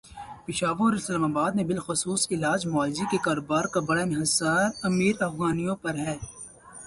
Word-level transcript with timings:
پشاور 0.45 0.79
اور 0.79 0.93
اسلام 0.93 1.23
آباد 1.25 1.51
میں 1.51 1.63
بالخصوص 1.63 2.27
علاج 2.31 2.65
معالجے 2.67 3.05
کے 3.11 3.17
کاروبارکا 3.23 3.79
بڑا 3.79 4.01
انحصارامیر 4.01 5.21
افغانوں 5.23 5.75
پر 5.75 5.95
ہے۔ 5.95 6.17